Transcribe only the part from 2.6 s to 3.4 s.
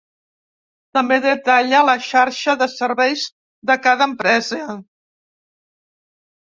de serveis